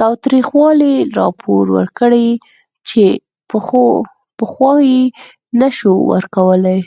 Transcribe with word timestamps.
تاوتریخوالي 0.00 0.94
راپور 1.18 1.64
ورکړي 1.76 2.28
چې 2.88 3.04
پخوا 4.40 4.72
یې 4.90 5.02
نه 5.60 5.68
شو 5.78 5.92
ورکولی 6.12 6.78